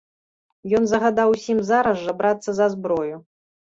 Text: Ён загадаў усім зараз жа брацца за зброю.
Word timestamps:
Ён 0.77 0.87
загадаў 0.93 1.35
усім 1.37 1.63
зараз 1.71 2.05
жа 2.09 2.19
брацца 2.25 2.51
за 2.65 2.75
зброю. 2.77 3.27